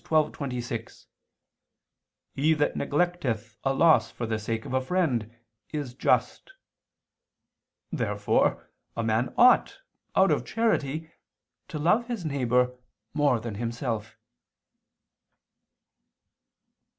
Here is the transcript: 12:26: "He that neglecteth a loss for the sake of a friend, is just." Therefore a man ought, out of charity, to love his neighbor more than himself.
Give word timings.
12:26: 0.03 1.05
"He 2.33 2.55
that 2.55 2.73
neglecteth 2.75 3.55
a 3.63 3.71
loss 3.71 4.09
for 4.09 4.25
the 4.25 4.39
sake 4.39 4.65
of 4.65 4.73
a 4.73 4.81
friend, 4.81 5.29
is 5.71 5.93
just." 5.93 6.53
Therefore 7.91 8.67
a 8.97 9.03
man 9.03 9.31
ought, 9.37 9.77
out 10.15 10.31
of 10.31 10.43
charity, 10.43 11.11
to 11.67 11.77
love 11.77 12.07
his 12.07 12.25
neighbor 12.25 12.73
more 13.13 13.39
than 13.39 13.53
himself. 13.61 14.17